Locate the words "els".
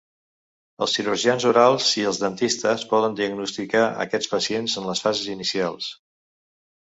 0.83-0.93, 2.11-2.21